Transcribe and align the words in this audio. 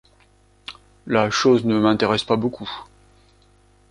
La 1.05 1.29
chose 1.29 1.63
ne 1.63 1.79
m'intéresse 1.79 2.23
pas 2.23 2.35
beaucoup. 2.35 2.67